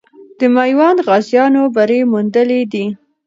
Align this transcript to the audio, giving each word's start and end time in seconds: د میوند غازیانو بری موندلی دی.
د 0.39 0.41
میوند 0.55 0.99
غازیانو 1.07 1.63
بری 1.75 1.99
موندلی 2.11 2.61
دی. 2.71 2.85